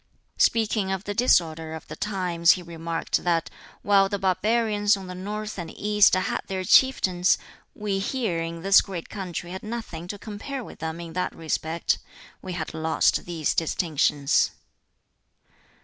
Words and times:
Speaking 0.39 0.91
of 0.91 1.03
the 1.03 1.13
disorder 1.13 1.75
of 1.75 1.87
the 1.87 1.95
times 1.95 2.53
he 2.53 2.63
remarked 2.63 3.23
that 3.23 3.51
while 3.83 4.09
the 4.09 4.17
barbarians 4.17 4.97
on 4.97 5.05
the 5.05 5.13
North 5.13 5.59
and 5.59 5.69
East 5.77 6.15
had 6.15 6.41
their 6.47 6.63
Chieftains, 6.63 7.37
we 7.75 7.99
here 7.99 8.41
in 8.41 8.63
this 8.63 8.81
great 8.81 9.09
country 9.09 9.51
had 9.51 9.61
nothing 9.61 10.07
to 10.07 10.17
compare 10.17 10.63
with 10.63 10.79
them 10.79 10.99
in 11.01 11.13
that 11.13 11.35
respect: 11.35 11.99
we 12.41 12.53
had 12.53 12.73
lost 12.73 13.25
these 13.27 13.53
distinctions! 13.53 14.49